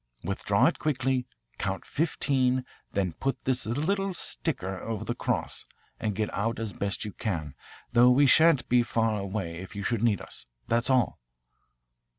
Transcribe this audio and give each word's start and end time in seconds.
Withdraw 0.23 0.65
it 0.65 0.79
quickly, 0.79 1.27
count 1.59 1.85
fifteen, 1.85 2.65
then 2.93 3.13
put 3.13 3.43
this 3.45 3.67
little 3.67 4.15
sticker 4.15 4.79
over 4.81 5.05
the 5.05 5.13
cross, 5.13 5.63
and 5.99 6.15
get 6.15 6.33
out 6.33 6.57
as 6.57 6.73
best 6.73 7.05
you 7.05 7.13
can, 7.13 7.53
though 7.93 8.09
we 8.09 8.25
shan't 8.25 8.67
be 8.67 8.81
far 8.81 9.19
away 9.19 9.57
if 9.59 9.75
you 9.75 9.83
should 9.83 10.01
need 10.01 10.19
us. 10.19 10.47
That's 10.67 10.89
all." 10.89 11.19